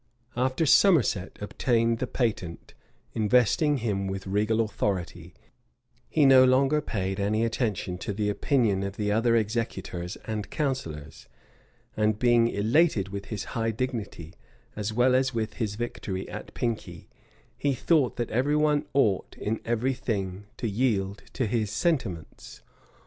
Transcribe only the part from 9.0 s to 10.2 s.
other executors